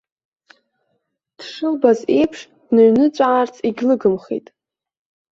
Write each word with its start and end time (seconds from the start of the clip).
Дшылбаз 1.37 1.99
аиԥш 2.15 2.39
дныҩныҵәаарц 2.67 3.55
егьлыгымхеит. 3.67 4.47